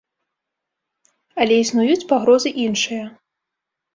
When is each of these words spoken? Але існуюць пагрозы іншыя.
Але 1.43 1.55
існуюць 1.63 2.07
пагрозы 2.13 2.53
іншыя. 2.65 3.03